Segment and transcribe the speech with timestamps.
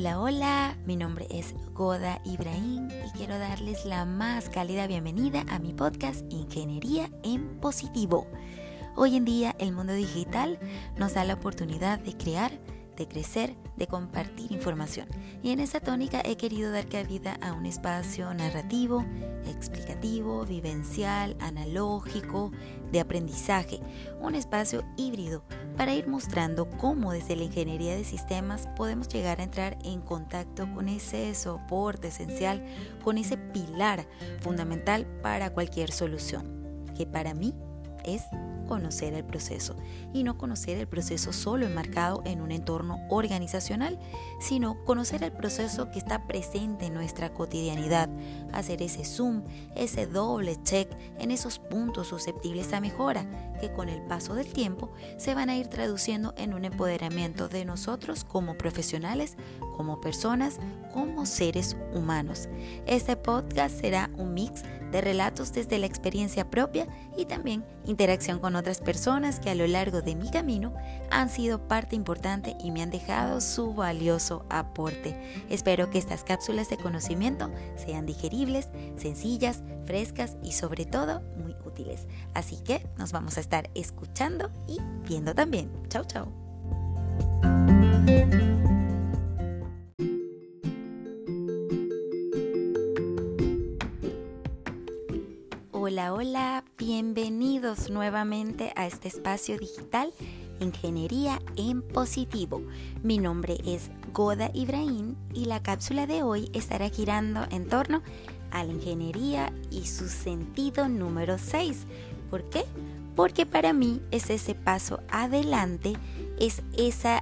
[0.00, 5.58] Hola, hola, mi nombre es Goda Ibrahim y quiero darles la más cálida bienvenida a
[5.58, 8.26] mi podcast Ingeniería en Positivo.
[8.96, 10.58] Hoy en día el mundo digital
[10.96, 12.50] nos da la oportunidad de crear
[13.00, 15.08] de crecer, de compartir información.
[15.42, 19.06] Y en esa tónica he querido dar cabida a un espacio narrativo,
[19.46, 22.52] explicativo, vivencial, analógico,
[22.92, 23.80] de aprendizaje,
[24.20, 25.44] un espacio híbrido
[25.80, 30.70] para ir mostrando cómo desde la ingeniería de sistemas podemos llegar a entrar en contacto
[30.74, 32.62] con ese soporte esencial,
[33.02, 34.06] con ese pilar
[34.42, 37.54] fundamental para cualquier solución, que para mí
[38.04, 38.24] es
[38.70, 39.74] conocer el proceso
[40.12, 43.98] y no conocer el proceso solo enmarcado en un entorno organizacional,
[44.38, 48.08] sino conocer el proceso que está presente en nuestra cotidianidad,
[48.52, 49.42] hacer ese zoom,
[49.74, 50.88] ese doble check
[51.18, 53.26] en esos puntos susceptibles a mejora
[53.60, 57.64] que con el paso del tiempo se van a ir traduciendo en un empoderamiento de
[57.64, 59.36] nosotros como profesionales,
[59.80, 60.58] como personas,
[60.92, 62.50] como seres humanos.
[62.84, 66.86] Este podcast será un mix de relatos desde la experiencia propia
[67.16, 70.74] y también interacción con otras personas que a lo largo de mi camino
[71.10, 75.16] han sido parte importante y me han dejado su valioso aporte.
[75.48, 82.06] Espero que estas cápsulas de conocimiento sean digeribles, sencillas, frescas y sobre todo muy útiles.
[82.34, 84.76] Así que nos vamos a estar escuchando y
[85.08, 85.70] viendo también.
[85.88, 86.28] Chao, chao.
[95.90, 100.12] Hola, hola, bienvenidos nuevamente a este espacio digital
[100.60, 102.62] Ingeniería en Positivo.
[103.02, 108.02] Mi nombre es Goda Ibrahim y la cápsula de hoy estará girando en torno
[108.52, 111.78] a la ingeniería y su sentido número 6.
[112.30, 112.64] ¿Por qué?
[113.16, 115.94] Porque para mí es ese paso adelante,
[116.38, 117.20] es esa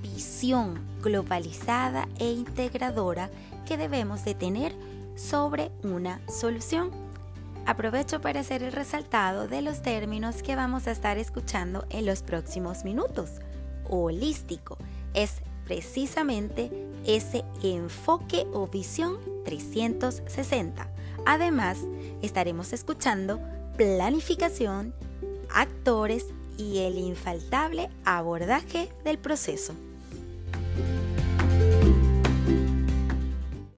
[0.00, 3.28] visión globalizada e integradora
[3.66, 4.74] que debemos de tener
[5.16, 7.05] sobre una solución.
[7.66, 12.22] Aprovecho para hacer el resaltado de los términos que vamos a estar escuchando en los
[12.22, 13.40] próximos minutos.
[13.88, 14.78] Holístico
[15.14, 16.70] es precisamente
[17.04, 20.88] ese enfoque o visión 360.
[21.26, 21.78] Además,
[22.22, 23.40] estaremos escuchando
[23.76, 24.94] planificación,
[25.52, 29.74] actores y el infaltable abordaje del proceso.